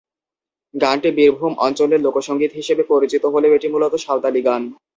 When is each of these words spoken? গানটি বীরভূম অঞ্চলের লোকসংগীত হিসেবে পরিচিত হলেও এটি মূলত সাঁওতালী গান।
গানটি 0.73 1.09
বীরভূম 1.17 1.53
অঞ্চলের 1.65 2.03
লোকসংগীত 2.05 2.51
হিসেবে 2.55 2.83
পরিচিত 2.91 3.23
হলেও 3.33 3.55
এটি 3.57 3.67
মূলত 3.73 3.93
সাঁওতালী 3.97 4.41
গান। 4.47 4.61